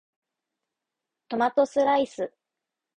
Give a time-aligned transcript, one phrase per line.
[1.27, 2.33] トマトスライス